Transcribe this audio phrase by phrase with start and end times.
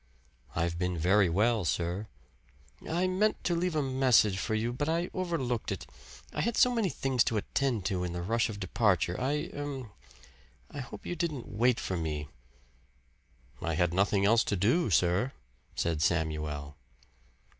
[0.55, 2.07] "I've been very well, sir."
[2.89, 5.85] "I meant to leave a message for you, but I overlooked it.
[6.33, 9.15] I had so many things to attend to in the rush of departure.
[9.21, 9.91] I er
[10.71, 12.29] I hope you didn't wait for me."
[13.61, 15.33] "I had nothing else to do, sir,"
[15.75, 16.77] said Samuel.